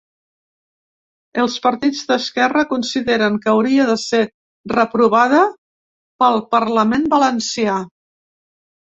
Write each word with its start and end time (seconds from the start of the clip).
Els 1.43 1.57
partits 1.65 2.01
d’esquerra 2.13 2.65
consideren 2.73 3.37
que 3.45 3.53
hauria 3.53 3.87
de 3.91 3.99
ser 4.07 4.25
reprovada 4.75 5.45
pel 6.25 6.45
parlament 6.59 7.09
valencià. 7.17 7.81